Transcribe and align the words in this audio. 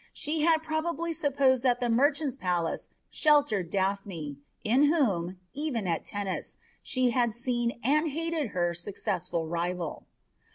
She 0.13 0.41
had 0.41 0.63
probably 0.63 1.13
supposed 1.13 1.61
that 1.61 1.79
the 1.79 1.87
merchant's 1.87 2.35
palace 2.35 2.89
sheltered 3.11 3.69
Daphne, 3.69 4.39
in 4.63 4.85
whom, 4.85 5.37
even 5.53 5.85
at 5.85 6.05
Tennis, 6.05 6.57
she 6.81 7.11
had 7.11 7.33
seen 7.35 7.77
and 7.83 8.09
hated 8.09 8.47
her 8.47 8.73
successful 8.73 9.45
rival. 9.47 10.07